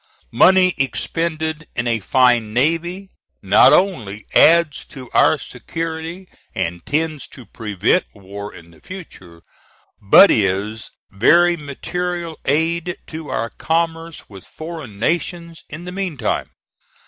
Money 0.31 0.73
expended 0.79 1.67
in 1.75 1.85
a 1.87 1.99
fine 1.99 2.51
navy, 2.55 3.11
not 3.43 3.71
only 3.71 4.25
adds 4.33 4.83
to 4.83 5.11
our 5.11 5.37
security 5.37 6.27
and 6.55 6.83
tends 6.87 7.27
to 7.27 7.45
prevent 7.45 8.03
war 8.15 8.51
in 8.51 8.71
the 8.71 8.81
future, 8.81 9.43
but 10.01 10.31
is 10.31 10.89
very 11.11 11.55
material 11.55 12.39
aid 12.45 12.97
to 13.05 13.27
our 13.29 13.51
commerce 13.51 14.27
with 14.27 14.43
foreign 14.43 14.97
nations 14.97 15.63
in 15.69 15.85
the 15.85 15.91
meantime. 15.91 16.49